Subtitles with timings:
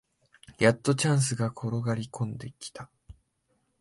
[0.57, 2.89] やっとチャンスが転がりこんできた